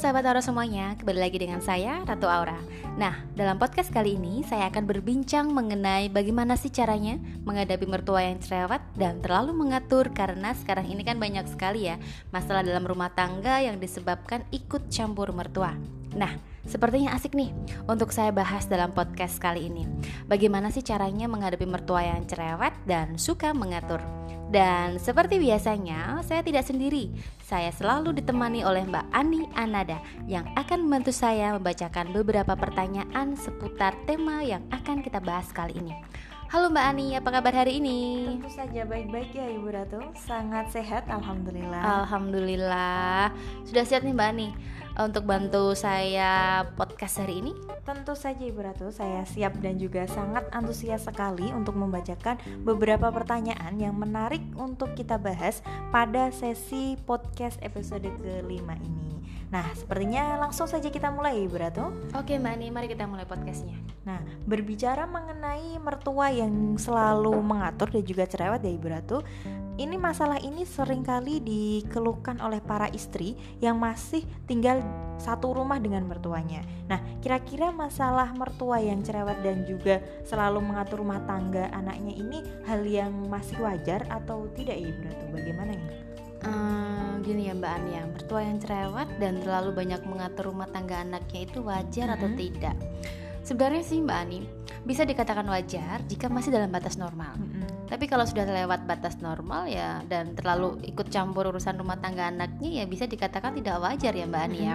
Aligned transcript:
sahabat 0.00 0.24
Aura 0.24 0.40
semuanya, 0.40 0.96
kembali 0.96 1.20
lagi 1.20 1.36
dengan 1.36 1.60
saya 1.60 2.00
Ratu 2.08 2.24
Aura. 2.24 2.56
Nah, 2.96 3.20
dalam 3.36 3.60
podcast 3.60 3.92
kali 3.92 4.16
ini 4.16 4.40
saya 4.48 4.72
akan 4.72 4.88
berbincang 4.88 5.52
mengenai 5.52 6.08
bagaimana 6.08 6.56
sih 6.56 6.72
caranya 6.72 7.20
menghadapi 7.44 7.84
mertua 7.84 8.24
yang 8.24 8.40
cerewet 8.40 8.80
dan 8.96 9.20
terlalu 9.20 9.52
mengatur 9.52 10.08
karena 10.16 10.56
sekarang 10.56 10.88
ini 10.88 11.04
kan 11.04 11.20
banyak 11.20 11.44
sekali 11.52 11.92
ya 11.92 12.00
masalah 12.32 12.64
dalam 12.64 12.80
rumah 12.88 13.12
tangga 13.12 13.60
yang 13.60 13.76
disebabkan 13.76 14.40
ikut 14.48 14.88
campur 14.88 15.36
mertua. 15.36 15.76
Nah, 16.16 16.32
sepertinya 16.68 17.16
asik 17.16 17.32
nih 17.36 17.54
untuk 17.86 18.10
saya 18.10 18.34
bahas 18.34 18.66
dalam 18.66 18.92
podcast 18.92 19.38
kali 19.38 19.68
ini. 19.68 19.88
Bagaimana 20.26 20.68
sih 20.68 20.84
caranya 20.84 21.30
menghadapi 21.30 21.64
mertua 21.64 22.04
yang 22.04 22.26
cerewet 22.26 22.74
dan 22.84 23.16
suka 23.16 23.54
mengatur? 23.54 24.02
Dan 24.50 24.98
seperti 24.98 25.38
biasanya, 25.38 26.26
saya 26.26 26.42
tidak 26.42 26.66
sendiri. 26.66 27.14
Saya 27.46 27.70
selalu 27.70 28.18
ditemani 28.18 28.66
oleh 28.66 28.82
Mbak 28.82 29.06
Ani 29.14 29.46
Anada 29.54 30.02
yang 30.26 30.42
akan 30.58 30.90
membantu 30.90 31.14
saya 31.14 31.54
membacakan 31.54 32.10
beberapa 32.10 32.58
pertanyaan 32.58 33.38
seputar 33.38 33.94
tema 34.10 34.42
yang 34.42 34.66
akan 34.74 35.06
kita 35.06 35.22
bahas 35.22 35.46
kali 35.54 35.78
ini. 35.78 35.94
Halo 36.50 36.66
Mbak 36.66 36.82
Ani, 36.82 37.14
apa 37.14 37.30
kabar 37.30 37.62
hari 37.62 37.78
ini? 37.78 38.26
Tentu 38.26 38.50
saja 38.50 38.82
baik-baik 38.82 39.30
ya 39.38 39.46
Ibu 39.54 39.70
Ratu. 39.70 40.02
Sangat 40.18 40.74
sehat 40.74 41.06
Alhamdulillah. 41.06 42.02
Alhamdulillah. 42.02 43.30
Sudah 43.62 43.86
siap 43.86 44.02
nih 44.02 44.10
Mbak 44.10 44.28
Ani 44.34 44.50
untuk 44.98 45.30
bantu 45.30 45.78
saya 45.78 46.66
podcast 46.74 47.22
hari 47.22 47.38
ini? 47.38 47.54
Tentu 47.86 48.18
saja 48.18 48.42
Ibu 48.42 48.66
Ratu, 48.66 48.90
saya 48.90 49.22
siap 49.30 49.62
dan 49.62 49.78
juga 49.78 50.10
sangat 50.10 50.42
antusias 50.50 51.06
sekali 51.06 51.54
untuk 51.54 51.78
membacakan 51.78 52.34
beberapa 52.66 53.14
pertanyaan 53.14 53.78
yang 53.78 53.94
menarik 53.94 54.42
untuk 54.58 54.98
kita 54.98 55.22
bahas 55.22 55.62
pada 55.94 56.34
sesi 56.34 56.98
podcast 57.06 57.62
episode 57.62 58.10
kelima 58.18 58.74
ini 58.82 59.19
Nah, 59.50 59.66
sepertinya 59.74 60.38
langsung 60.38 60.70
saja 60.70 60.86
kita 60.86 61.10
mulai, 61.10 61.42
Ibu 61.42 61.56
Ratu. 61.58 61.90
Oke, 62.14 62.38
Mbak 62.38 62.52
Ani, 62.54 62.66
mari 62.70 62.86
kita 62.86 63.02
mulai 63.10 63.26
podcastnya. 63.26 63.74
Nah, 64.06 64.22
berbicara 64.46 65.10
mengenai 65.10 65.74
mertua 65.82 66.30
yang 66.30 66.78
selalu 66.78 67.34
mengatur 67.42 67.90
dan 67.90 68.06
juga 68.06 68.30
cerewet 68.30 68.62
ya, 68.62 68.70
Ibu 68.70 68.86
Ratu. 68.86 69.18
Ini 69.80 69.96
masalah 69.96 70.38
ini 70.38 70.62
sering 70.68 71.02
kali 71.02 71.40
dikeluhkan 71.42 72.38
oleh 72.44 72.60
para 72.62 72.92
istri 72.92 73.34
yang 73.64 73.80
masih 73.80 74.22
tinggal 74.44 74.84
satu 75.16 75.56
rumah 75.56 75.80
dengan 75.82 76.06
mertuanya. 76.06 76.62
Nah, 76.86 77.00
kira-kira 77.18 77.74
masalah 77.74 78.30
mertua 78.36 78.78
yang 78.78 79.02
cerewet 79.02 79.40
dan 79.42 79.66
juga 79.66 79.98
selalu 80.22 80.62
mengatur 80.62 81.02
rumah 81.02 81.24
tangga 81.26 81.72
anaknya 81.74 82.12
ini 82.12 82.38
hal 82.68 82.86
yang 82.86 83.10
masih 83.26 83.56
wajar 83.58 84.06
atau 84.12 84.46
tidak 84.54 84.78
ya, 84.78 84.86
Ibu 84.94 85.00
Ratu? 85.10 85.24
Bagaimana 85.32 85.72
ya? 85.74 85.86
Hmm, 86.40 86.89
gini 87.30 87.46
ya 87.46 87.54
Mbak 87.54 87.72
Ania, 87.78 88.02
mertua 88.10 88.42
yang 88.42 88.58
cerewet 88.58 89.06
dan 89.22 89.38
terlalu 89.38 89.70
banyak 89.70 90.02
mengatur 90.02 90.50
rumah 90.50 90.66
tangga 90.66 90.98
anaknya 90.98 91.46
itu 91.46 91.62
wajar 91.62 92.10
-hmm. 92.10 92.16
atau 92.18 92.28
tidak? 92.34 92.76
Sebenarnya 93.46 93.84
sih 93.86 94.02
Mbak 94.02 94.18
Ani 94.18 94.40
bisa 94.82 95.06
dikatakan 95.06 95.46
wajar 95.46 96.02
jika 96.10 96.26
masih 96.26 96.50
dalam 96.50 96.74
batas 96.74 96.98
normal. 96.98 97.38
-hmm. 97.38 97.86
Tapi 97.86 98.10
kalau 98.10 98.26
sudah 98.26 98.42
lewat 98.42 98.82
batas 98.82 99.22
normal 99.22 99.70
ya 99.70 100.02
dan 100.10 100.34
terlalu 100.34 100.82
ikut 100.90 101.06
campur 101.06 101.54
urusan 101.54 101.78
rumah 101.78 102.02
tangga 102.02 102.34
anaknya 102.34 102.82
ya 102.82 102.84
bisa 102.90 103.06
dikatakan 103.06 103.54
tidak 103.54 103.78
wajar 103.78 104.10
ya 104.10 104.26
Mbak 104.26 104.42
Ani 104.50 104.60
ya. 104.66 104.74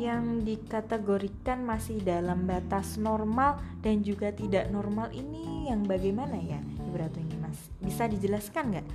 Yang 0.00 0.24
dikategorikan 0.48 1.60
masih 1.60 2.00
dalam 2.00 2.48
batas 2.48 2.96
normal 2.96 3.60
dan 3.84 4.00
juga 4.00 4.32
tidak 4.32 4.72
normal 4.72 5.12
ini 5.12 5.68
yang 5.68 5.84
bagaimana 5.84 6.40
ya 6.40 6.56
Ibu 6.88 6.96
Ratu 6.96 7.20
ini 7.20 7.36
Mas? 7.36 7.68
Bisa 7.84 8.08
dijelaskan 8.08 8.64
nggak? 8.72 8.86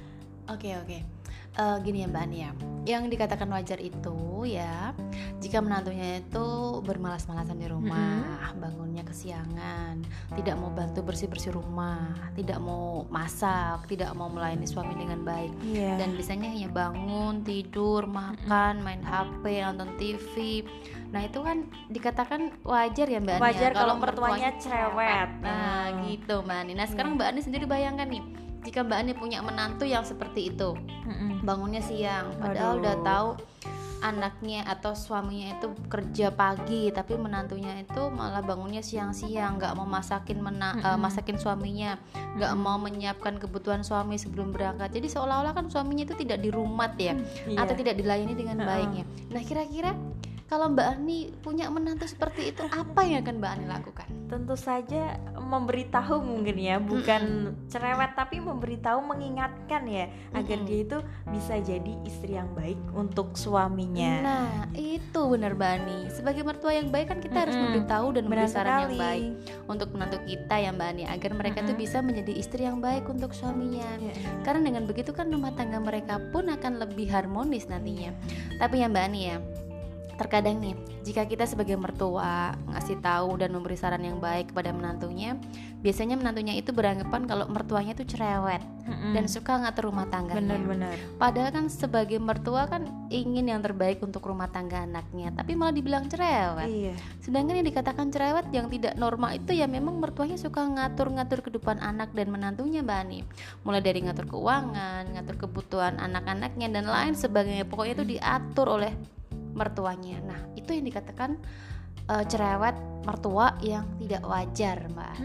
Oke 0.49 0.73
oke. 0.81 1.14
Uh, 1.55 1.79
gini 1.79 2.03
ya 2.03 2.07
Mbak 2.11 2.23
Ania, 2.27 2.51
yang 2.83 3.07
dikatakan 3.07 3.47
wajar 3.47 3.79
itu 3.79 4.43
ya 4.43 4.93
jika 5.41 5.61
menantunya 5.61 6.21
itu 6.21 6.47
bermalas-malasan 6.85 7.57
di 7.57 7.67
rumah, 7.69 8.21
mm-hmm. 8.23 8.61
bangunnya 8.61 9.03
kesiangan, 9.07 10.05
tidak 10.37 10.55
mau 10.57 10.69
bantu 10.73 11.01
bersih-bersih 11.01 11.53
rumah, 11.53 12.13
tidak 12.37 12.61
mau 12.61 13.07
masak, 13.09 13.85
tidak 13.89 14.13
mau 14.13 14.29
melayani 14.29 14.65
suami 14.65 14.93
dengan 14.97 15.21
baik, 15.25 15.53
yeah. 15.65 15.97
dan 15.97 16.13
biasanya 16.13 16.49
hanya 16.49 16.69
bangun, 16.69 17.41
tidur, 17.45 18.05
makan, 18.09 18.81
main 18.81 19.01
HP, 19.05 19.63
nonton 19.65 19.89
TV. 19.97 20.65
Nah 21.13 21.21
itu 21.25 21.39
kan 21.41 21.65
dikatakan 21.89 22.53
wajar 22.65 23.07
ya 23.07 23.19
Mbak 23.21 23.37
Ania. 23.37 23.45
Wajar 23.45 23.71
kalau 23.73 23.95
mertuanya 23.95 24.49
cerewet. 24.59 25.29
Nah 25.39 25.93
hmm. 25.93 26.01
gitu 26.09 26.41
Mbak 26.41 26.57
Ania. 26.67 26.75
Nah 26.75 26.87
sekarang 26.89 27.11
Mbak 27.15 27.27
Ania 27.31 27.43
sendiri 27.45 27.65
bayangkan 27.69 28.07
nih 28.09 28.44
jika 28.65 28.81
Mbak 28.81 28.97
Ani 28.97 29.13
punya 29.13 29.39
menantu 29.45 29.85
yang 29.85 30.01
seperti 30.01 30.49
itu 30.49 30.73
bangunnya 31.45 31.85
siang 31.85 32.33
padahal 32.41 32.75
Aduh. 32.75 32.81
udah 32.81 32.95
tahu 33.05 33.29
anaknya 34.05 34.61
atau 34.69 34.93
suaminya 34.93 35.57
itu 35.57 35.73
kerja 35.89 36.29
pagi 36.29 36.93
tapi 36.93 37.17
menantunya 37.17 37.81
itu 37.81 38.13
malah 38.13 38.45
bangunnya 38.45 38.85
siang-siang 38.85 39.57
nggak 39.57 39.73
mau 39.73 39.89
masakin 39.89 40.45
mena 40.45 40.77
mm 40.77 40.81
-hmm. 40.81 40.93
uh, 40.93 40.99
masakin 41.01 41.37
suaminya 41.41 41.97
nggak 42.37 42.51
mm 42.53 42.59
-hmm. 42.61 42.69
mau 42.69 42.77
menyiapkan 42.77 43.41
kebutuhan 43.41 43.81
suami 43.81 44.21
sebelum 44.21 44.53
berangkat 44.53 44.93
jadi 44.93 45.09
seolah-olah 45.09 45.57
kan 45.57 45.73
suaminya 45.73 46.05
itu 46.05 46.13
tidak 46.21 46.37
dirumat 46.45 46.93
ya 47.01 47.17
mm, 47.17 47.57
yeah. 47.57 47.65
atau 47.65 47.73
tidak 47.73 47.97
dilayani 47.97 48.37
dengan 48.37 48.61
uh 48.61 48.63
-uh. 48.65 48.69
baiknya 48.69 49.03
nah 49.33 49.41
kira-kira 49.41 49.97
kalau 50.55 50.71
Mbak 50.71 50.87
Ani 50.87 51.35
punya 51.43 51.67
menantu 51.67 52.07
seperti 52.07 52.55
itu, 52.55 52.63
apa 52.63 53.03
yang 53.03 53.27
akan 53.27 53.43
Mbak 53.43 53.51
Ani 53.59 53.65
lakukan? 53.67 54.07
Tentu 54.31 54.55
saja 54.55 55.19
memberitahu 55.35 56.23
mungkin 56.23 56.55
ya, 56.55 56.79
bukan 56.79 57.51
cerewet 57.67 58.15
tapi 58.15 58.39
memberitahu, 58.39 59.03
mengingatkan 59.03 59.83
ya, 59.83 60.07
agar 60.31 60.63
dia 60.63 60.87
itu 60.87 61.03
bisa 61.27 61.59
jadi 61.59 61.93
istri 62.07 62.39
yang 62.39 62.47
baik 62.55 62.79
untuk 62.95 63.35
suaminya. 63.35 64.23
Nah, 64.23 64.51
itu 64.79 65.19
benar 65.27 65.59
Mbak 65.59 65.71
Ani. 65.75 65.99
Sebagai 66.07 66.47
mertua 66.47 66.71
yang 66.71 66.87
baik 66.87 67.11
kan 67.11 67.19
kita 67.19 67.35
harus 67.35 67.59
memberitahu 67.59 68.15
dan 68.15 68.23
memberi 68.23 68.47
saran 68.47 68.79
yang 68.87 68.95
baik 68.95 69.31
untuk 69.67 69.91
menantu 69.91 70.23
kita 70.23 70.55
ya 70.55 70.71
Mbak 70.71 70.87
Ani, 70.87 71.03
agar 71.03 71.31
mereka 71.35 71.59
mm 71.59 71.67
-hmm. 71.67 71.75
tuh 71.75 71.83
bisa 71.83 71.97
menjadi 71.99 72.31
istri 72.31 72.63
yang 72.63 72.79
baik 72.79 73.03
untuk 73.11 73.35
suaminya. 73.35 73.91
Yeah. 73.99 74.15
Karena 74.47 74.71
dengan 74.71 74.87
begitu 74.87 75.11
kan 75.11 75.27
rumah 75.27 75.51
tangga 75.51 75.83
mereka 75.83 76.15
pun 76.31 76.47
akan 76.47 76.79
lebih 76.79 77.11
harmonis 77.11 77.67
nantinya. 77.67 78.15
Tapi 78.55 78.79
ya 78.79 78.87
Mbak 78.87 79.03
Ani 79.03 79.21
ya, 79.27 79.37
Terkadang 80.15 80.63
nih, 80.63 80.75
jika 81.03 81.27
kita 81.27 81.43
sebagai 81.43 81.75
mertua 81.75 82.55
ngasih 82.71 83.03
tahu 83.03 83.35
dan 83.35 83.51
memberi 83.51 83.75
saran 83.75 83.99
yang 83.99 84.23
baik 84.23 84.55
kepada 84.55 84.71
menantunya, 84.71 85.35
biasanya 85.83 86.15
menantunya 86.15 86.55
itu 86.55 86.71
beranggapan 86.71 87.27
kalau 87.27 87.45
mertuanya 87.51 87.93
itu 87.93 88.15
cerewet 88.15 88.63
mm-hmm. 88.63 89.11
dan 89.11 89.25
suka 89.27 89.59
ngatur 89.59 89.91
rumah 89.91 90.07
tangganya. 90.07 90.55
Benar-benar. 90.55 90.97
Padahal 91.19 91.51
kan 91.51 91.65
sebagai 91.67 92.15
mertua 92.17 92.65
kan 92.65 92.87
ingin 93.11 93.51
yang 93.51 93.59
terbaik 93.59 93.99
untuk 93.99 94.23
rumah 94.23 94.47
tangga 94.47 94.87
anaknya, 94.87 95.35
tapi 95.35 95.53
malah 95.53 95.75
dibilang 95.75 96.07
cerewet. 96.07 96.65
Iya. 96.71 96.95
Sedangkan 97.19 97.59
yang 97.59 97.67
dikatakan 97.67 98.07
cerewet 98.09 98.47
yang 98.55 98.71
tidak 98.71 98.95
normal 98.95 99.35
itu 99.35 99.51
ya 99.51 99.67
memang 99.67 99.99
mertuanya 99.99 100.39
suka 100.39 100.63
ngatur-ngatur 100.63 101.43
kehidupan 101.43 101.83
anak 101.83 102.15
dan 102.15 102.31
menantunya, 102.31 102.79
Mbak 102.81 102.99
Ani. 103.03 103.19
Mulai 103.67 103.83
dari 103.83 103.99
ngatur 104.07 104.31
keuangan, 104.31 105.11
ngatur 105.11 105.35
kebutuhan 105.43 105.99
anak-anaknya 105.99 106.71
dan 106.71 106.87
lain 106.87 107.13
sebagainya. 107.19 107.67
Pokoknya 107.67 107.93
itu 107.99 108.05
diatur 108.17 108.79
oleh 108.79 108.95
mertuanya. 109.55 110.19
Nah, 110.21 110.39
itu 110.59 110.75
yang 110.75 110.85
dikatakan 110.85 111.39
uh, 112.11 112.23
cerewet 112.27 112.75
mertua 113.07 113.55
yang 113.63 113.87
tidak 114.03 114.23
wajar, 114.27 114.77
Mbak. 114.91 115.15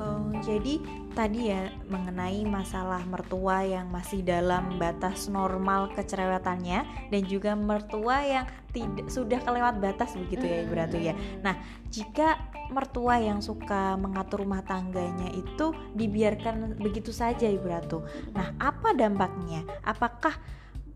Oh, 0.00 0.34
jadi 0.42 0.82
tadi 1.12 1.52
ya 1.52 1.68
mengenai 1.86 2.42
masalah 2.48 3.04
mertua 3.04 3.62
yang 3.62 3.92
masih 3.92 4.24
dalam 4.24 4.80
batas 4.80 5.28
normal 5.28 5.92
kecerewetannya 5.92 7.10
dan 7.12 7.22
juga 7.28 7.52
mertua 7.52 8.24
yang 8.24 8.44
tidak 8.72 9.12
sudah 9.12 9.38
kelewat 9.44 9.78
batas 9.78 10.16
begitu 10.16 10.48
ya 10.48 10.64
Ibu 10.64 10.74
Ratu 10.74 10.98
ya. 10.98 11.14
Nah, 11.44 11.60
jika 11.92 12.40
mertua 12.72 13.20
yang 13.20 13.44
suka 13.44 14.00
mengatur 14.00 14.48
rumah 14.48 14.64
tangganya 14.64 15.28
itu 15.36 15.76
dibiarkan 15.92 16.80
begitu 16.80 17.12
saja 17.12 17.44
Ibu 17.44 17.66
Ratu. 17.68 18.00
Nah, 18.32 18.56
apa 18.56 18.96
dampaknya? 18.96 19.62
Apakah 19.84 20.34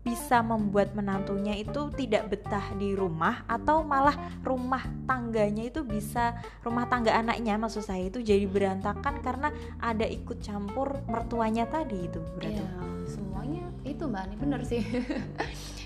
bisa 0.07 0.39
membuat 0.39 0.95
menantunya 0.95 1.59
itu 1.59 1.91
tidak 1.91 2.31
betah 2.31 2.63
di 2.79 2.95
rumah 2.95 3.43
atau 3.43 3.83
malah 3.83 4.15
rumah 4.39 4.79
tangganya 5.03 5.67
itu 5.67 5.83
bisa 5.83 6.39
rumah 6.63 6.87
tangga 6.87 7.11
anaknya 7.11 7.59
maksud 7.59 7.83
saya 7.83 8.07
itu 8.07 8.23
jadi 8.23 8.47
berantakan 8.47 9.19
karena 9.19 9.51
ada 9.83 10.07
ikut 10.07 10.39
campur 10.39 11.03
mertuanya 11.11 11.67
tadi 11.67 12.07
itu 12.07 12.23
berarti. 12.39 12.63
Ya, 12.63 12.71
semuanya 13.03 13.67
itu 13.83 14.07
mbak 14.07 14.31
ini 14.31 14.35
bener 14.39 14.61
sih. 14.63 14.81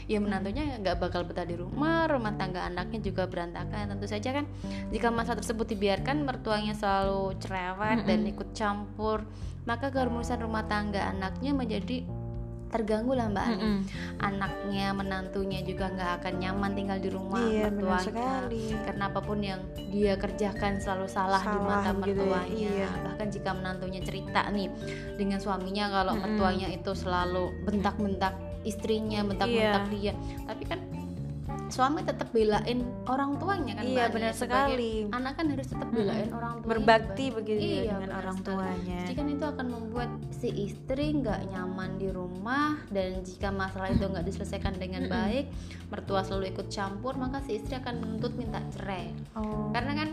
Ya 0.10 0.20
menantunya 0.20 0.76
nggak 0.76 1.00
bakal 1.00 1.24
betah 1.24 1.48
di 1.48 1.56
rumah 1.56 2.04
rumah 2.04 2.36
tangga 2.36 2.68
anaknya 2.68 3.00
juga 3.00 3.32
berantakan. 3.32 3.96
Tentu 3.96 4.12
saja 4.12 4.36
kan 4.36 4.46
jika 4.92 5.08
masalah 5.08 5.40
tersebut 5.40 5.72
dibiarkan 5.72 6.28
mertuanya 6.28 6.76
selalu 6.76 7.40
cerewet 7.40 7.96
mm 7.96 8.04
-hmm. 8.04 8.10
dan 8.10 8.20
ikut 8.28 8.50
campur 8.52 9.24
maka 9.64 9.94
keharmonisan 9.94 10.42
rumah 10.42 10.66
tangga 10.66 11.06
anaknya 11.06 11.54
menjadi 11.54 12.04
terganggu 12.72 13.12
lah 13.14 13.28
mbak 13.28 13.46
mm 13.52 13.58
-hmm. 13.60 13.80
anaknya 14.24 14.86
menantunya 14.96 15.60
juga 15.62 15.92
nggak 15.92 16.12
akan 16.24 16.34
nyaman 16.40 16.72
tinggal 16.72 16.98
di 17.04 17.10
rumah 17.12 17.44
iya, 17.44 17.68
mertuanya 17.68 18.32
karena 18.88 19.04
apa 19.12 19.20
pun 19.20 19.40
yang 19.44 19.62
dia 19.92 20.16
kerjakan 20.16 20.80
selalu 20.80 21.08
salah, 21.12 21.44
salah 21.44 21.54
di 21.54 21.60
mata 21.60 21.92
gitu 21.92 21.92
ya, 21.92 22.00
mertuanya 22.00 22.72
iya. 22.72 22.90
bahkan 23.04 23.28
jika 23.28 23.50
menantunya 23.52 24.02
cerita 24.02 24.42
nih 24.50 24.68
dengan 25.20 25.40
suaminya 25.44 25.86
kalau 25.92 26.14
mm 26.16 26.18
-hmm. 26.18 26.24
mertuanya 26.32 26.68
itu 26.72 26.92
selalu 26.96 27.52
bentak-bentak 27.68 28.34
istrinya 28.64 29.26
bentak-bentak 29.26 29.86
iya. 29.92 30.14
dia 30.14 30.14
tapi 30.48 30.64
kan 30.70 30.80
suami 31.72 32.04
tetap 32.04 32.30
belain 32.30 32.80
orang 33.08 33.40
tuanya 33.40 33.74
kan 33.74 33.84
Iya, 33.84 34.06
benar 34.08 34.34
sekali. 34.36 35.08
anak 35.08 35.34
kan 35.34 35.46
harus 35.48 35.66
tetap 35.66 35.88
belain 35.88 36.28
orang 36.30 36.54
tuanya 36.60 36.70
berbakti 36.70 37.26
begitu 37.32 37.60
ya 37.60 37.72
Iya, 37.72 37.92
dengan 37.96 38.12
orang 38.14 38.38
sekali. 38.38 38.58
tuanya. 38.60 38.98
Jadi 39.02 39.14
kan 39.16 39.28
itu 39.28 39.46
akan 39.48 39.68
membuat 39.68 40.10
si 40.30 40.50
istri 40.62 41.06
nggak 41.16 41.40
nyaman 41.48 41.92
di 41.96 42.08
rumah 42.08 42.76
dan 42.88 43.10
jika 43.22 43.50
masalah 43.50 43.90
itu 43.90 44.04
nggak 44.04 44.26
diselesaikan 44.26 44.76
dengan 44.76 45.08
baik 45.08 45.48
mertua 45.88 46.22
selalu 46.22 46.52
ikut 46.52 46.68
campur 46.68 47.16
maka 47.16 47.40
si 47.42 47.56
istri 47.56 47.74
akan 47.74 47.96
menuntut 47.98 48.36
minta 48.36 48.60
cerai. 48.70 49.16
Oh. 49.34 49.72
Karena 49.72 49.96
kan 49.96 50.10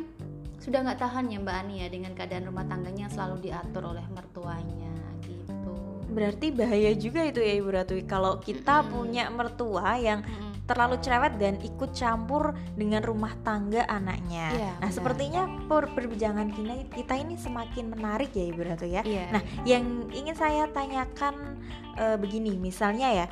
sudah 0.58 0.82
nggak 0.82 0.98
tahan 0.98 1.26
ya 1.26 1.38
Mbak 1.38 1.56
Ani 1.56 1.74
ya 1.80 1.88
dengan 1.88 2.12
keadaan 2.12 2.44
rumah 2.44 2.64
tangganya 2.64 3.06
yang 3.06 3.12
selalu 3.12 3.36
diatur 3.44 3.82
oleh 3.88 4.02
mertuanya 4.10 4.90
gitu. 5.22 5.74
Berarti 6.08 6.50
bahaya 6.50 6.92
juga 6.94 7.22
itu 7.22 7.38
ya 7.38 7.54
ibu 7.54 7.68
ratu 7.68 7.94
kalau 8.04 8.38
kita 8.38 8.82
punya 8.84 9.26
mertua 9.28 9.94
yang 9.96 10.22
Mm-mm. 10.22 10.47
Terlalu 10.68 11.00
cerewet 11.00 11.40
dan 11.40 11.56
ikut 11.64 11.96
campur 11.96 12.52
dengan 12.76 13.00
rumah 13.00 13.32
tangga 13.40 13.88
anaknya. 13.88 14.52
Iya, 14.52 14.72
nah, 14.76 14.84
benar. 14.84 14.92
sepertinya 14.92 15.42
per- 15.64 15.92
perbincangan 15.96 16.52
kita, 16.52 16.74
kita 16.92 17.14
ini 17.16 17.34
semakin 17.40 17.84
menarik 17.88 18.30
ya 18.36 18.44
Ibu 18.52 18.60
Ratu 18.60 18.84
ya. 18.84 19.00
Iya. 19.00 19.32
Nah, 19.32 19.42
yang 19.64 20.12
ingin 20.12 20.36
saya 20.36 20.68
tanyakan 20.68 21.56
eh, 21.96 22.20
begini, 22.20 22.60
misalnya 22.60 23.08
ya, 23.24 23.26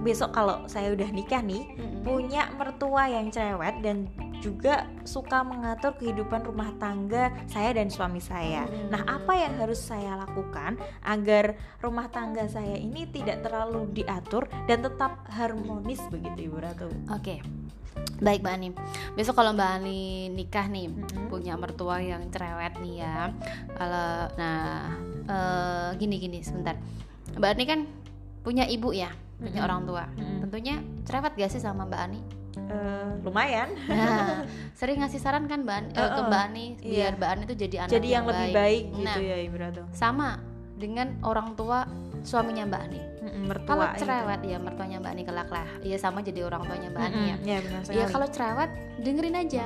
besok 0.00 0.32
kalau 0.32 0.64
saya 0.70 0.94
udah 0.96 1.12
nikah 1.12 1.44
nih, 1.44 1.68
Mm-mm. 1.76 2.00
punya 2.00 2.48
mertua 2.56 3.12
yang 3.12 3.28
cerewet 3.28 3.76
dan 3.84 4.08
juga 4.40 4.88
suka 5.04 5.44
mengatur 5.44 5.94
kehidupan 6.00 6.42
rumah 6.48 6.72
tangga 6.80 7.30
saya 7.46 7.76
dan 7.76 7.92
suami 7.92 8.18
saya. 8.18 8.64
Hmm. 8.64 8.88
Nah, 8.90 9.02
apa 9.04 9.36
yang 9.36 9.60
harus 9.60 9.78
saya 9.84 10.16
lakukan 10.16 10.80
agar 11.04 11.54
rumah 11.84 12.08
tangga 12.08 12.48
saya 12.48 12.80
ini 12.80 13.04
tidak 13.12 13.44
terlalu 13.44 13.92
diatur 13.92 14.48
dan 14.64 14.80
tetap 14.80 15.28
harmonis 15.28 16.00
begitu 16.08 16.50
Ibu 16.50 16.58
Ratu? 16.58 16.88
Oke. 17.12 17.44
Baik 18.20 18.44
Mbak 18.44 18.54
Ani. 18.54 18.68
Besok 19.16 19.36
kalau 19.40 19.52
Mbak 19.56 19.70
Ani 19.80 20.28
nikah 20.32 20.68
nih, 20.68 20.88
Mm-mm. 20.92 21.28
punya 21.32 21.56
mertua 21.56 22.00
yang 22.00 22.28
cerewet 22.28 22.76
nih 22.80 23.04
ya. 23.04 23.32
Kalau 23.76 24.28
nah 24.36 24.94
eh, 25.24 25.88
gini 25.96 26.16
gini 26.20 26.38
sebentar. 26.44 26.76
Mbak 27.36 27.50
Ani 27.56 27.64
kan 27.64 27.80
punya 28.40 28.64
ibu 28.68 28.92
ya, 28.92 29.12
punya 29.40 29.60
Mm-mm. 29.60 29.66
orang 29.68 29.80
tua. 29.88 30.04
Mm-mm. 30.16 30.38
Tentunya 30.44 30.80
cerewet 31.08 31.32
gak 31.36 31.50
sih 31.52 31.60
sama 31.60 31.88
Mbak 31.88 32.00
Ani? 32.00 32.39
Eh, 32.52 33.10
lumayan. 33.22 33.70
Nah, 33.86 34.42
sering 34.78 34.98
ngasih 34.98 35.18
saran 35.18 35.46
kan 35.46 35.62
Mbak 35.62 35.76
Ani, 35.76 35.88
eh, 35.92 36.08
ke. 36.08 36.20
Mbak 36.20 36.42
Ani 36.42 36.64
Iya. 36.76 36.90
biar 36.90 37.12
Mbak 37.14 37.30
Ani 37.30 37.42
tuh 37.44 37.56
jadi 37.56 37.76
anak 37.80 37.92
Jadi 37.92 38.08
yang 38.08 38.24
lebih 38.24 38.48
baik 38.50 38.84
gitu 38.90 39.06
Nah, 39.06 39.16
ya 39.24 39.36
Ibu 39.40 39.56
Ratu. 39.56 39.82
sama 39.90 40.28
dengan 40.74 41.14
orang 41.22 41.54
tua 41.54 41.86
suaminya 42.20 42.66
Mbak 42.66 42.82
Ani. 42.82 43.00
Mm-mm, 43.20 43.42
mertua 43.46 43.68
Kalau 43.68 43.84
gitu. 43.86 44.00
cerewet 44.00 44.40
ya 44.42 44.58
mertuanya 44.58 44.96
Mbak 44.98 45.12
Ani 45.12 45.22
kelak 45.22 45.48
lah. 45.48 45.68
Iya 45.80 45.96
sama 45.96 46.18
jadi 46.20 46.40
orang 46.42 46.62
tuanya 46.64 46.88
Mbak 46.88 47.02
Ani 47.04 47.20
ya. 47.22 47.36
Mm-mm, 47.36 47.86
ya. 47.86 47.94
Ya 47.94 48.04
kalau 48.08 48.26
cerewet 48.26 48.70
dengerin 48.98 49.36
aja. 49.36 49.64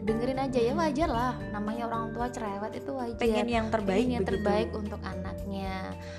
Dengerin 0.00 0.40
aja 0.40 0.58
ya 0.58 0.72
wajar 0.74 1.08
lah. 1.08 1.34
Namanya 1.50 1.86
orang 1.86 2.10
tua 2.10 2.26
cerewet 2.26 2.72
itu 2.74 2.90
wajar. 2.90 3.20
pengen 3.20 3.46
yang 3.46 3.66
terbaik 3.68 4.00
Pengen 4.00 4.10
yang 4.10 4.24
begitu. 4.24 4.32
terbaik 4.40 4.68
untuk 4.72 5.00
anaknya. 5.00 5.19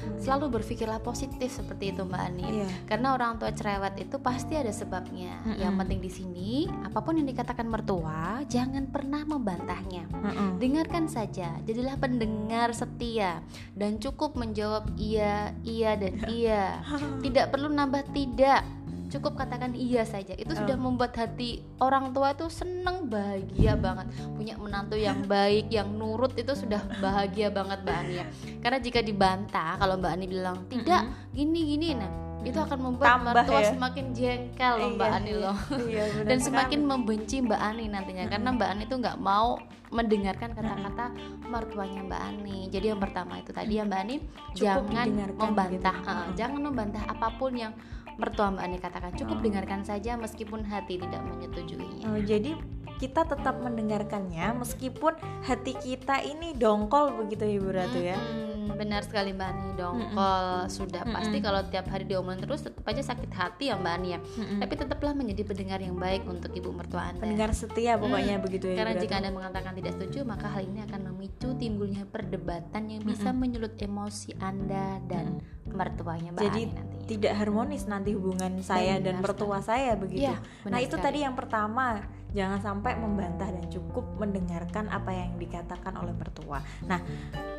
Mm. 0.02 0.20
Selalu 0.22 0.46
berpikirlah 0.62 1.00
positif 1.00 1.50
seperti 1.50 1.94
itu 1.94 2.02
Mbak 2.04 2.22
Ani. 2.22 2.48
Iya. 2.62 2.68
Karena 2.90 3.14
orang 3.14 3.38
tua 3.38 3.54
cerewet 3.54 3.98
itu 4.02 4.18
pasti 4.18 4.58
ada 4.58 4.74
sebabnya. 4.74 5.38
Mm-mm. 5.46 5.62
Yang 5.62 5.74
penting 5.78 6.00
di 6.02 6.12
sini 6.12 6.50
apa 6.82 7.00
pun 7.02 7.18
yang 7.18 7.28
dikatakan 7.30 7.68
mertua 7.70 8.42
jangan 8.50 8.90
pernah 8.90 9.22
membantahnya. 9.24 10.10
Mm-mm. 10.10 10.58
Dengarkan 10.58 11.06
saja, 11.06 11.56
jadilah 11.64 11.96
pendengar 11.98 12.74
setia 12.74 13.46
dan 13.78 14.02
cukup 14.02 14.34
menjawab 14.36 14.90
iya, 14.98 15.54
iya 15.62 15.96
dan 15.96 16.14
iya. 16.28 16.82
Tidak 17.26 17.54
perlu 17.54 17.70
nambah 17.70 18.12
tidak. 18.12 18.81
Cukup 19.12 19.36
katakan 19.36 19.76
iya 19.76 20.02
saja. 20.02 20.32
Itu 20.34 20.56
sudah 20.56 20.74
Oh. 20.74 20.82
membuat 20.82 21.12
hati 21.14 21.60
orang 21.78 22.10
tua 22.10 22.32
itu 22.32 22.48
seneng 22.48 23.06
bahagia 23.06 23.76
banget. 23.76 24.08
Punya 24.32 24.56
menantu 24.56 24.96
yang 24.96 25.20
baik, 25.28 25.68
yang 25.68 25.92
nurut 25.92 26.32
itu 26.34 26.56
sudah 26.56 26.80
bahagia 26.98 27.52
banget 27.52 27.84
Mbak 27.84 27.98
Ani 27.98 28.14
ya. 28.16 28.26
Karena 28.58 28.80
jika 28.80 29.00
dibantah 29.00 29.76
kalau 29.76 30.00
Mbak 30.00 30.12
Ani 30.12 30.26
bilang 30.26 30.58
tidak 30.66 31.04
gini 31.30 31.62
gini 31.70 31.90
nah 31.94 32.12
itu 32.42 32.58
akan 32.58 32.80
membuat 32.82 33.06
Tambah 33.22 33.34
mertua 33.38 33.62
ya. 33.62 33.70
semakin 33.70 34.06
jengkel 34.12 34.74
loh 34.74 34.90
Mbak 34.96 35.06
Iya, 35.06 35.14
Ani 35.14 35.30
iya. 35.30 35.38
loh 35.38 35.58
Iya, 35.78 36.04
benar 36.10 36.26
dan 36.26 36.38
semakin 36.42 36.80
membenci 36.82 37.36
Mbak 37.38 37.62
Ani 37.62 37.86
nantinya 37.86 38.26
karena 38.28 38.50
Mbak 38.50 38.70
Ani 38.72 38.84
tuh 38.88 38.98
nggak 38.98 39.18
mau 39.22 39.62
mendengarkan 39.92 40.50
kata-kata 40.50 41.06
mertuanya 41.46 42.02
Mbak 42.02 42.22
Ani. 42.24 42.58
Jadi 42.68 42.86
yang 42.88 42.98
pertama 42.98 43.38
itu 43.38 43.52
tadi 43.52 43.76
ya 43.76 43.84
Mbak 43.84 44.00
Ani 44.00 44.16
Cukup 44.18 44.58
jangan 44.58 45.06
didengarkan 45.06 45.38
membantah, 45.44 45.98
gitu. 46.00 46.32
jangan 46.34 46.60
membantah 46.64 47.04
apa 47.06 47.28
pun 47.36 47.52
yang 47.54 47.74
mertua 48.16 48.50
Mbak 48.50 48.64
Ani 48.64 48.78
katakan. 48.78 49.12
Cukup 49.14 49.38
Oh. 49.38 49.44
dengarkan 49.44 49.82
saja 49.82 50.16
meskipun 50.16 50.64
hati 50.64 50.98
tidak 50.98 51.22
menyetujuinya. 51.22 52.06
Oh, 52.08 52.20
jadi 52.20 52.56
kita 52.98 53.26
tetap 53.26 53.58
mendengarkannya 53.58 54.54
meskipun 54.56 55.18
hati 55.42 55.74
kita 55.74 56.22
ini 56.22 56.54
dongkol 56.54 57.18
begitu 57.18 57.50
Ibu 57.58 57.70
Ratu 57.74 57.98
ya. 57.98 58.14
Mm-mm, 58.14 58.78
benar 58.78 59.02
sekali 59.02 59.34
Mbak 59.34 59.48
Ani 59.50 59.70
dongkol 59.74 60.46
sudah 60.70 61.02
pasti 61.10 61.42
Mm-mm. 61.42 61.48
kalau 61.50 61.62
tiap 61.66 61.90
hari 61.90 62.06
diomongin 62.06 62.46
terus 62.46 62.62
tetap 62.62 62.86
aja 62.86 63.02
sakit 63.02 63.34
hati 63.34 63.74
ya 63.74 63.76
Mbak 63.76 63.94
Ani 63.98 64.10
ya. 64.14 64.20
Tapi 64.62 64.74
tetaplah 64.78 65.18
menjadi 65.18 65.42
pendengar 65.42 65.82
yang 65.82 65.98
baik 65.98 66.30
untuk 66.30 66.54
ibu 66.54 66.70
mertua 66.70 67.10
Anda. 67.10 67.26
Pendengar 67.26 67.50
setia 67.52 67.98
pokoknya 67.98 68.38
begitu 68.38 68.70
ya. 68.70 68.86
Karena 68.86 68.94
Ibu 68.94 69.02
jika 69.02 69.14
Ratu. 69.18 69.22
Anda 69.26 69.32
mengatakan 69.34 69.72
tidak 69.74 69.92
setuju, 69.98 70.20
maka 70.22 70.46
hal 70.46 70.62
ini 70.62 70.80
akan 70.86 71.00
memicu 71.22 71.54
timbulnya 71.54 72.10
perdebatan 72.10 72.98
yang 72.98 73.06
bisa 73.06 73.30
menyulut 73.30 73.78
emosi 73.78 74.34
Anda 74.42 74.98
dan 75.06 75.38
mertuanya 75.70 76.34
Mbak 76.34 76.42
Jadi 76.50 76.62
Ani 76.66 76.74
nantinya. 76.74 77.06
tidak 77.06 77.34
harmonis 77.38 77.86
nanti 77.86 78.10
hubungan 78.18 78.58
saya 78.66 78.98
dan 78.98 79.22
Benar 79.22 79.30
mertua 79.30 79.62
saya 79.62 79.94
begitu. 79.94 80.34
Benar 80.66 80.74
nah 80.74 80.80
itu 80.82 80.98
sekali. 80.98 81.06
tadi 81.06 81.20
yang 81.22 81.38
pertama, 81.38 82.02
jangan 82.34 82.60
sampai 82.64 82.96
membantah 82.98 83.54
dan 83.54 83.66
cukup 83.70 84.08
mendengarkan 84.18 84.90
apa 84.90 85.12
yang 85.14 85.38
dikatakan 85.38 85.94
oleh 86.00 86.16
mertua. 86.18 86.64
Nah 86.90 87.00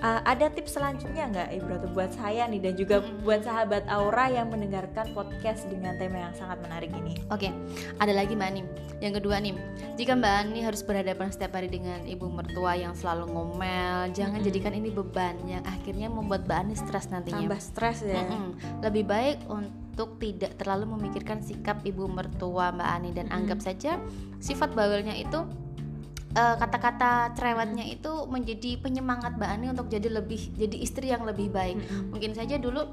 uh, 0.03 0.20
ada 0.26 0.50
tips 0.50 0.75
selanjutnya 0.81 1.31
nggak 1.31 1.49
Ibu 1.62 1.67
Ratu 1.70 1.88
buat 1.94 2.11
saya 2.12 2.50
nih 2.50 2.61
dan 2.67 2.75
juga 2.75 2.97
Mm-mm. 3.00 3.23
buat 3.23 3.47
sahabat 3.47 3.87
Aura 3.87 4.26
yang 4.32 4.50
mendengarkan 4.50 5.14
podcast 5.14 5.70
dengan 5.70 5.94
tema 6.00 6.26
yang 6.29 6.35
sangat 6.35 6.59
menarik 6.64 6.91
ini. 6.99 7.14
Oke, 7.31 7.55
ada 8.03 8.12
lagi 8.12 8.35
Mbak 8.35 8.49
Ani. 8.50 8.62
Yang 8.99 9.23
kedua 9.23 9.37
nih, 9.43 9.55
jika 9.94 10.12
Mbak 10.19 10.35
Ani 10.41 10.61
harus 10.64 10.82
berhadapan 10.82 11.29
setiap 11.31 11.55
hari 11.59 11.69
dengan 11.69 12.03
ibu 12.09 12.26
mertua 12.32 12.75
yang 12.76 12.97
selalu 12.97 13.29
ngomel, 13.52 14.16
jangan 14.16 14.40
Mm-mm. 14.40 14.49
jadikan 14.49 14.72
ini 14.72 14.88
beban 14.88 15.37
yang 15.44 15.60
akhirnya 15.69 16.08
membuat 16.08 16.49
Mbak 16.49 16.58
Ani 16.64 16.75
stres 16.75 17.12
nantinya. 17.12 17.44
Tambah 17.44 17.60
stres 17.60 18.00
ya. 18.00 18.25
Mm-mm. 18.25 18.81
Lebih 18.81 19.04
baik 19.04 19.38
untuk 19.52 20.16
tidak 20.16 20.56
terlalu 20.56 20.97
memikirkan 20.97 21.44
sikap 21.44 21.85
ibu 21.85 22.09
mertua 22.09 22.73
Mbak 22.73 22.88
Ani 22.88 23.11
dan 23.12 23.28
Mm-mm. 23.28 23.37
anggap 23.44 23.61
saja 23.61 24.00
sifat 24.40 24.73
bawelnya 24.73 25.12
itu 25.12 25.44
eh, 26.32 26.56
kata-kata 26.56 27.37
cerewetnya 27.37 27.85
itu 27.85 28.25
menjadi 28.25 28.80
penyemangat 28.80 29.37
Mbak 29.37 29.50
Ani 29.52 29.66
untuk 29.68 29.92
jadi 29.92 30.09
lebih 30.09 30.56
jadi 30.56 30.76
istri 30.80 31.12
yang 31.12 31.28
lebih 31.28 31.52
baik. 31.52 31.76
Mm-mm. 31.76 32.16
Mungkin 32.16 32.32
saja 32.32 32.56
dulu 32.56 32.88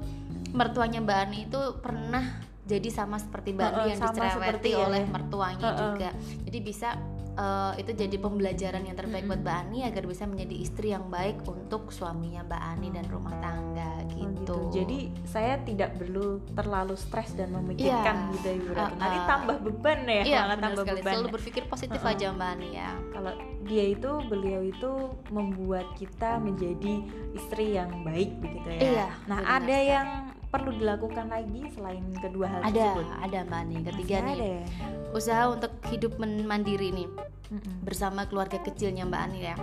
mertuanya 0.52 1.00
Mbak 1.00 1.18
Ani 1.24 1.38
itu 1.48 1.60
pernah 1.80 2.24
jadi 2.68 2.86
sama 2.92 3.16
seperti 3.16 3.56
Mbak 3.56 3.64
Ani 3.64 3.74
Heeh, 3.74 3.88
yang 3.96 4.00
dicereweti 4.04 4.36
seperti 4.36 4.70
ya. 4.76 4.84
oleh 4.84 5.02
mertuanya 5.08 5.66
Heeh. 5.72 5.80
juga. 5.80 6.10
Jadi 6.46 6.58
bisa 6.60 6.88
eh, 7.32 7.72
itu 7.78 7.90
jadi 7.92 8.16
pembelajaran 8.16 8.82
yang 8.82 8.94
terbaik 8.94 9.22
Mm-mm. 9.22 9.30
buat 9.32 9.42
Mbak 9.42 9.56
Ani 9.60 9.78
agar 9.84 10.02
bisa 10.04 10.24
menjadi 10.24 10.56
istri 10.56 10.90
yang 10.90 11.06
baik 11.06 11.42
untuk 11.42 11.90
suaminya 11.90 12.42
Mbak 12.42 12.62
Ani 12.68 12.88
dan 12.90 13.06
rumah 13.06 13.34
tangga 13.38 13.90
Oh, 14.10 14.26
gitu. 14.36 14.56
Jadi 14.74 14.98
saya 15.22 15.56
tidak 15.62 15.96
perlu 15.96 16.42
terlalu 16.52 16.92
stres 16.92 17.32
dan 17.32 17.52
memikirkan 17.52 18.28
Iya. 18.28 18.32
gitu 18.34 18.44
ya, 18.44 18.54
Ibu 18.58 18.70
Ratu. 18.70 18.90
Uh, 18.90 18.98
Nanti 18.98 19.16
uh. 19.16 19.26
tambah 19.26 19.56
beban 19.62 19.98
ya, 20.02 20.22
Iya, 20.22 20.38
malah 20.42 20.58
tambah 20.58 20.82
sekali. 20.82 20.98
beban. 20.98 21.12
Selalu 21.14 21.28
berpikir 21.30 21.62
positif 21.64 22.00
Uh-uh. 22.00 22.12
aja 22.12 22.26
Mbak 22.30 22.48
Ani 22.50 22.68
ya. 22.74 22.90
Kalau 23.10 23.32
dia 23.62 23.84
itu 23.86 24.10
beliau 24.26 24.60
itu 24.60 24.90
membuat 25.30 25.86
kita 25.94 26.30
menjadi 26.36 26.94
istri 27.32 27.66
yang 27.72 28.02
baik 28.02 28.30
begitu 28.40 28.68
ya. 28.68 28.80
Iya, 28.82 29.06
Nah, 29.24 29.38
ada 29.40 29.64
sekali. 29.64 29.88
yang 29.88 30.08
perlu 30.50 30.74
dilakukan 30.74 31.30
lagi 31.30 31.62
selain 31.70 32.02
kedua 32.18 32.46
hal 32.50 32.60
Ada, 32.66 32.74
tersebut. 32.90 33.06
ada 33.22 33.38
Mbak 33.46 33.60
Ani. 33.62 33.76
Ketiga 33.86 34.16
Masih 34.18 34.26
nih, 34.26 34.34
ada 34.34 34.46
ya? 34.50 34.62
usaha 35.10 35.42
untuk 35.46 35.72
hidup 35.88 36.12
mandiri 36.20 36.90
nih 36.90 37.08
Mm-mm. 37.50 37.74
bersama 37.82 38.26
keluarga 38.26 38.58
kecilnya 38.58 39.06
Mbak 39.06 39.22
Ani 39.22 39.40
ya. 39.40 39.56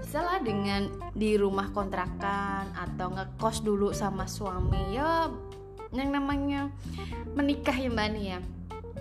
Bisa 0.00 0.24
lah 0.24 0.40
dengan 0.40 0.88
di 1.12 1.36
rumah 1.36 1.68
kontrakan 1.70 2.72
atau 2.72 3.12
ngekos 3.12 3.60
dulu 3.60 3.92
sama 3.92 4.24
suami 4.24 4.96
ya 4.96 5.28
yang 5.88 6.08
namanya 6.08 6.72
menikah 7.32 7.76
ya 7.76 7.88
Mbak 7.88 8.06
Ani 8.08 8.22
ya. 8.28 8.40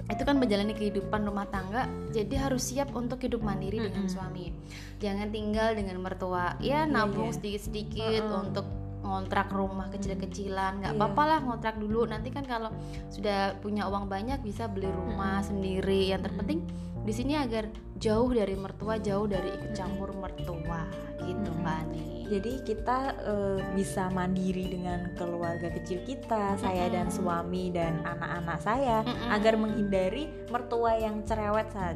Itu 0.08 0.24
kan 0.24 0.40
menjalani 0.40 0.72
kehidupan 0.72 1.20
rumah 1.24 1.48
tangga, 1.48 1.84
jadi 2.16 2.48
harus 2.48 2.72
siap 2.72 2.96
untuk 2.96 3.20
hidup 3.20 3.44
mandiri 3.44 3.76
dengan 3.82 4.08
Mm-mm. 4.08 4.12
suami. 4.12 4.56
Jangan 5.00 5.32
tinggal 5.32 5.76
dengan 5.76 6.00
mertua. 6.00 6.56
Ya 6.60 6.84
Iya, 6.84 6.88
nabung 6.88 7.28
iya. 7.28 7.36
sedikit-sedikit 7.36 8.24
Uh-uh. 8.24 8.44
untuk 8.48 8.66
ngontrak 9.08 9.48
rumah 9.56 9.88
kecil-kecilan 9.88 10.84
nggak 10.84 10.94
Iya. 10.94 11.00
apa-apa 11.00 11.24
lah 11.24 11.40
ngontrak 11.48 11.80
dulu. 11.80 12.04
Nanti 12.04 12.30
kan 12.30 12.44
kalau 12.44 12.70
sudah 13.08 13.56
punya 13.64 13.88
uang 13.88 14.12
banyak 14.12 14.44
bisa 14.44 14.68
beli 14.68 14.92
rumah 14.92 15.40
sendiri. 15.40 16.12
Yang 16.12 16.28
terpenting 16.30 16.68
di 17.08 17.14
sini 17.16 17.40
agar 17.40 17.72
jauh 17.96 18.28
dari 18.30 18.54
mertua 18.60 19.00
jauh 19.00 19.26
dari 19.26 19.48
ikut 19.48 19.72
campur 19.72 20.12
mertua. 20.12 20.84
Gitu 21.24 21.52
Ani. 21.64 22.28
Jadi 22.28 22.60
kita 22.64 23.00
eh, 23.24 23.60
bisa 23.72 24.12
mandiri 24.12 24.68
dengan 24.68 25.12
keluarga 25.16 25.72
kecil 25.72 26.04
kita, 26.04 26.60
saya 26.60 26.92
dan 26.92 27.08
suami 27.08 27.72
dan 27.72 28.04
anak-anak 28.04 28.60
saya 28.60 29.00
Mm-mm. 29.04 29.32
agar 29.32 29.54
menghindari 29.56 30.28
mertua 30.52 31.00
yang 31.00 31.24
cerewet 31.24 31.72
saat 31.72 31.96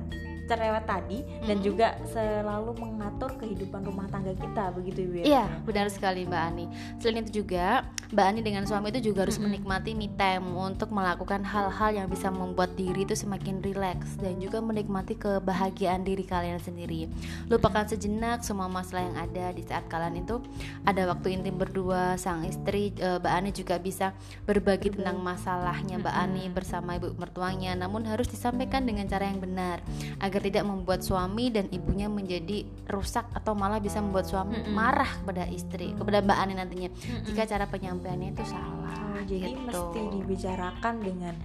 cerewet 0.50 0.86
tadi 0.86 1.24
dan 1.46 1.60
Mm-mm. 1.62 1.66
juga 1.66 1.88
selalu 2.10 2.72
mengatur 2.78 3.38
kehidupan 3.40 3.82
rumah 3.86 4.08
tangga 4.12 4.34
kita 4.36 4.74
begitu 4.76 5.00
Ibu 5.08 5.14
ya? 5.22 5.26
Iya, 5.26 5.46
benar 5.64 5.88
sekali 5.88 6.28
Mbak 6.28 6.44
Ani. 6.52 6.66
Selain 7.00 7.24
itu 7.24 7.44
juga, 7.44 7.86
Mbak 8.12 8.26
Ani 8.26 8.40
dengan 8.44 8.64
suami 8.68 8.92
itu 8.92 9.12
juga 9.12 9.24
harus 9.28 9.40
Mm-mm. 9.40 9.52
menikmati 9.52 9.92
me 9.96 10.12
time 10.16 10.46
untuk 10.58 10.92
melakukan 10.92 11.42
hal-hal 11.46 11.92
yang 11.96 12.08
bisa 12.12 12.28
membuat 12.28 12.76
diri 12.76 13.08
itu 13.08 13.16
semakin 13.16 13.64
rileks 13.64 14.20
dan 14.20 14.38
juga 14.44 14.60
menikmati 14.60 15.16
kebahagiaan 15.16 16.04
diri 16.04 16.26
kalian 16.28 16.60
sendiri. 16.60 17.08
Lupakan 17.48 17.88
sejenak 17.88 18.44
semua 18.44 18.68
masalah 18.68 19.08
yang 19.08 19.18
ada 19.18 19.46
di 19.56 19.64
saat 19.64 19.88
kalian 19.88 20.24
itu 20.24 20.44
ada 20.84 21.08
waktu 21.08 21.40
intim 21.40 21.56
berdua, 21.56 22.20
sang 22.20 22.44
istri 22.44 22.92
eh, 23.00 23.20
Mbak 23.20 23.34
Ani 23.34 23.50
juga 23.56 23.76
bisa 23.80 24.12
berbagi 24.44 24.94
tentang 24.94 25.20
masalahnya 25.20 26.00
Mbak. 26.00 26.16
Ani 26.22 26.44
bersama 26.52 27.00
ibu 27.00 27.16
mertuanya, 27.16 27.74
namun 27.74 28.04
harus 28.04 28.28
disampaikan 28.28 28.84
dengan 28.84 29.08
cara 29.08 29.32
yang 29.32 29.40
benar 29.40 29.80
agar 30.20 30.31
tidak 30.38 30.64
membuat 30.64 31.02
suami 31.02 31.52
dan 31.52 31.68
ibunya 31.74 32.08
menjadi 32.08 32.64
rusak 32.88 33.28
atau 33.36 33.58
malah 33.58 33.82
bisa 33.82 34.00
membuat 34.00 34.30
suami 34.30 34.62
Mm-mm. 34.62 34.72
marah 34.72 35.10
kepada 35.20 35.50
istri, 35.50 35.92
kepada 35.98 36.22
Mbak 36.22 36.38
Ani 36.38 36.54
nantinya 36.56 36.90
Mm-mm. 36.94 37.26
jika 37.28 37.44
cara 37.50 37.66
penyampaiannya 37.68 38.30
itu 38.38 38.44
salah. 38.46 38.96
Oh, 39.12 39.24
jadi 39.26 39.52
gitu. 39.52 39.66
mesti 39.68 40.00
dibicarakan 40.22 40.96
dengan 41.02 41.36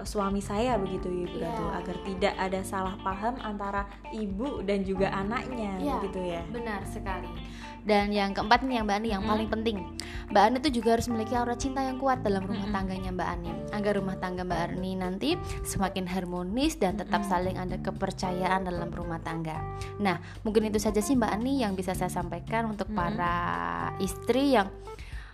suami 0.00 0.40
saya 0.40 0.80
begitu 0.80 1.06
ya 1.06 1.22
Ibu 1.22 1.36
Iya. 1.36 1.46
Ratu 1.46 1.64
agar 1.70 1.96
tidak 2.02 2.34
ada 2.36 2.60
salah 2.62 2.94
paham 3.00 3.34
antara 3.38 3.82
ibu 4.10 4.64
dan 4.64 4.80
juga 4.82 5.12
anaknya 5.12 5.76
Iya. 5.76 5.94
begitu 6.00 6.20
ya. 6.24 6.42
Benar 6.48 6.80
sekali. 6.84 7.28
Dan 7.82 8.14
yang 8.14 8.30
keempat 8.30 8.62
nih 8.62 8.78
yang 8.78 8.86
Mbak 8.86 8.96
Ani 8.96 9.08
yang 9.10 9.22
Mm-mm. 9.26 9.32
paling 9.34 9.48
penting. 9.50 9.76
Mbak 10.30 10.42
Ani 10.46 10.56
tuh 10.62 10.70
juga 10.70 10.88
harus 10.94 11.10
memiliki 11.10 11.34
aura 11.34 11.58
cinta 11.58 11.82
yang 11.82 11.98
kuat 11.98 12.22
dalam 12.22 12.46
rumah 12.46 12.62
Mm-mm. 12.62 12.76
tangganya 12.78 13.10
Mbak 13.10 13.28
Ani 13.28 13.50
agar 13.74 13.92
rumah 13.98 14.16
tangga 14.16 14.42
Mbak 14.46 14.60
Ani 14.70 14.92
nanti 14.94 15.30
semakin 15.66 16.06
harmonis 16.06 16.78
dan 16.78 16.94
tetap 16.94 17.26
Mm-mm. 17.26 17.32
saling 17.34 17.56
ada 17.58 17.74
kepercayaan 17.76 18.62
dalam 18.62 18.86
rumah 18.88 19.18
tangga. 19.18 19.58
Nah, 19.98 20.16
mungkin 20.40 20.70
itu 20.70 20.78
saja 20.78 21.02
sih 21.02 21.18
Mbak 21.18 21.32
Ani 21.34 21.66
yang 21.66 21.74
bisa 21.74 21.90
saya 21.92 22.08
sampaikan 22.08 22.70
untuk 22.70 22.86
Mm-mm. 22.86 23.02
para 23.02 23.34
istri 23.98 24.54
yang 24.54 24.70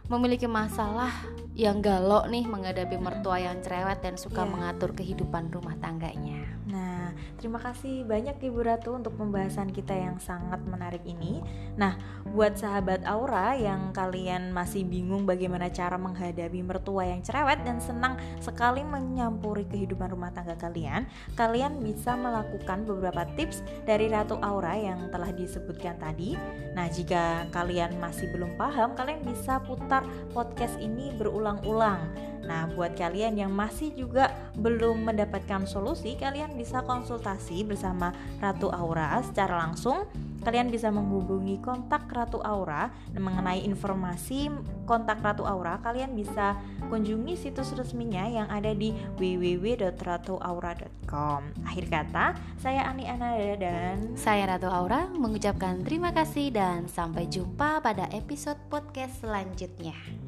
memiliki 0.08 0.48
masalah 0.48 1.12
yang 1.52 1.78
galau 1.78 2.24
nih 2.24 2.46
menghadapi 2.46 2.96
mertua 2.96 3.38
yang 3.38 3.58
cerewet 3.60 3.98
dan 4.00 4.14
suka 4.14 4.42
Iya. 4.42 4.50
mengatur 4.50 4.90
kehidupan 4.92 5.50
rumah 5.50 5.74
tangganya. 5.76 6.46
Nah, 6.66 6.97
terima 7.38 7.58
kasih 7.62 8.02
banyak 8.02 8.38
Ibu 8.38 8.60
Ratu 8.64 8.94
untuk 8.94 9.14
pembahasan 9.18 9.70
kita 9.70 9.94
yang 9.94 10.16
sangat 10.18 10.62
menarik 10.66 11.02
ini. 11.06 11.40
Nah, 11.78 11.96
buat 12.34 12.58
sahabat 12.58 13.06
Aura 13.06 13.54
yang 13.54 13.94
kalian 13.94 14.50
masih 14.50 14.82
bingung 14.84 15.24
bagaimana 15.24 15.70
cara 15.70 15.96
menghadapi 15.96 16.60
mertua 16.60 17.08
yang 17.08 17.20
cerewet 17.22 17.62
dan 17.62 17.78
senang 17.78 18.18
sekali 18.42 18.82
menyampuri 18.82 19.64
kehidupan 19.68 20.12
rumah 20.12 20.34
tangga 20.34 20.58
kalian, 20.58 21.06
kalian 21.34 21.80
bisa 21.80 22.18
melakukan 22.18 22.84
beberapa 22.84 23.24
tips 23.38 23.62
dari 23.86 24.10
Ratu 24.10 24.38
Aura 24.42 24.74
yang 24.74 25.10
telah 25.12 25.30
disebutkan 25.32 25.98
tadi. 25.98 26.34
Nah, 26.74 26.86
jika 26.90 27.48
kalian 27.50 27.98
masih 27.98 28.30
belum 28.34 28.54
paham, 28.58 28.94
kalian 28.94 29.22
bisa 29.26 29.58
putar 29.62 30.06
podcast 30.30 30.76
ini 30.78 31.14
berulang-ulang. 31.16 32.00
Nah, 32.48 32.64
buat 32.72 32.96
kalian 32.96 33.36
yang 33.36 33.52
masih 33.52 33.92
juga 33.92 34.32
belum 34.56 35.04
mendapatkan 35.04 35.68
solusi, 35.68 36.16
kalian 36.16 36.56
bisa 36.56 36.80
konsultasi 36.80 37.60
bersama 37.68 38.16
Ratu 38.40 38.72
Aura 38.72 39.20
secara 39.20 39.68
langsung. 39.68 40.08
Kalian 40.38 40.70
bisa 40.72 40.88
menghubungi 40.88 41.60
kontak 41.60 42.08
Ratu 42.08 42.40
Aura 42.40 42.88
dan 43.12 43.20
mengenai 43.20 43.68
informasi 43.68 44.48
kontak 44.88 45.20
Ratu 45.20 45.44
Aura, 45.44 45.76
kalian 45.84 46.16
bisa 46.16 46.56
kunjungi 46.88 47.36
situs 47.36 47.76
resminya 47.76 48.24
yang 48.24 48.48
ada 48.48 48.72
di 48.72 48.96
www.ratuaura.com. 49.20 51.52
Akhir 51.68 51.84
kata, 51.92 52.32
saya 52.56 52.88
Ani 52.88 53.04
Anada 53.04 53.60
dan 53.60 54.16
Saya 54.16 54.56
Ratu 54.56 54.72
Aura 54.72 55.04
mengucapkan 55.12 55.84
terima 55.84 56.16
kasih 56.16 56.48
dan 56.54 56.86
sampai 56.88 57.28
jumpa 57.28 57.84
pada 57.84 58.08
episode 58.14 58.56
podcast 58.72 59.20
selanjutnya. 59.20 60.27